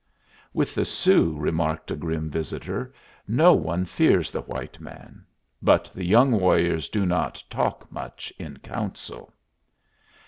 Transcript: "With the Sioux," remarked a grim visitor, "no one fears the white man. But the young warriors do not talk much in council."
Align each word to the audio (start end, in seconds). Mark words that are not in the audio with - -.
"With 0.51 0.73
the 0.73 0.83
Sioux," 0.83 1.37
remarked 1.37 1.91
a 1.91 1.95
grim 1.95 2.31
visitor, 2.31 2.91
"no 3.27 3.53
one 3.53 3.85
fears 3.85 4.31
the 4.31 4.41
white 4.41 4.79
man. 4.79 5.23
But 5.61 5.91
the 5.93 6.03
young 6.03 6.31
warriors 6.31 6.89
do 6.89 7.05
not 7.05 7.43
talk 7.51 7.85
much 7.91 8.33
in 8.39 8.57
council." 8.57 9.31